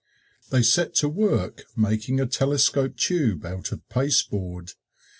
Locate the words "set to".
0.63-1.07